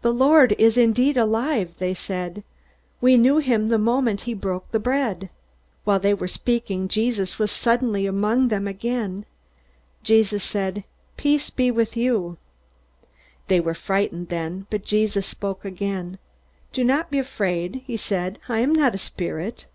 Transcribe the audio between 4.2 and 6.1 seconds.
he broke the bread!" While